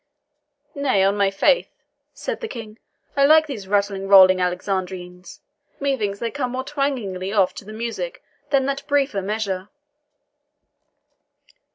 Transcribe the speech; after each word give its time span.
"Nay, 0.73 1.03
on 1.03 1.15
my 1.15 1.29
faith," 1.29 1.69
said 2.11 2.41
the 2.41 2.47
King, 2.47 2.79
"I 3.15 3.23
like 3.23 3.45
these 3.45 3.67
rattling, 3.67 4.07
rolling 4.07 4.39
Alexandrines. 4.39 5.41
Methinks 5.79 6.17
they 6.17 6.31
come 6.31 6.53
more 6.53 6.63
twangingly 6.63 7.31
off 7.31 7.53
to 7.53 7.65
the 7.65 7.71
music 7.71 8.23
than 8.49 8.65
that 8.65 8.81
briefer 8.87 9.21
measure." 9.21 9.69